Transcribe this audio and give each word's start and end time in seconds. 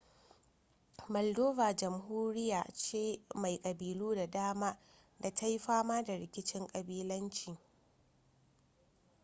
maldova 1.13 1.67
jamhuriya 1.79 2.61
ce 2.77 3.19
mai 3.35 3.57
kabilu 3.57 4.15
da 4.15 4.27
dama 4.27 4.77
da 5.19 5.31
ta 5.31 5.47
yi 5.47 5.59
fama 5.59 6.03
da 6.03 6.17
rikicin 6.17 6.67
kabilanci 6.67 7.57